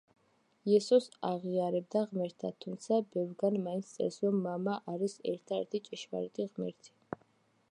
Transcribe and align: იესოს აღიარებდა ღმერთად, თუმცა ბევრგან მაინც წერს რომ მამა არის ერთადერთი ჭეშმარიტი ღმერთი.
იესოს 0.69 1.09
აღიარებდა 1.27 2.01
ღმერთად, 2.13 2.57
თუმცა 2.65 2.99
ბევრგან 3.17 3.61
მაინც 3.69 3.93
წერს 3.99 4.19
რომ 4.27 4.43
მამა 4.49 4.81
არის 4.95 5.19
ერთადერთი 5.35 5.87
ჭეშმარიტი 5.91 6.53
ღმერთი. 6.55 6.95